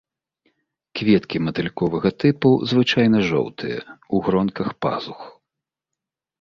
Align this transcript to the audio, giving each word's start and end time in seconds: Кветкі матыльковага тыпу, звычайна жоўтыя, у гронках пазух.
Кветкі 0.99 1.37
матыльковага 1.47 2.09
тыпу, 2.23 2.49
звычайна 2.73 3.19
жоўтыя, 3.29 3.79
у 4.13 4.25
гронках 4.29 4.69
пазух. 4.87 5.19